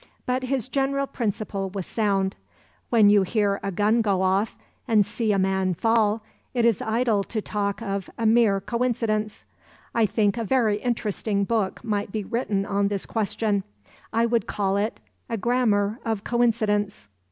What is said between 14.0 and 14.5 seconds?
I would